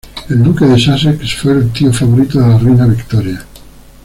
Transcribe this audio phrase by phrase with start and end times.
[0.29, 3.45] El duque de Sussex fue el tío favorito de la reina Victoria.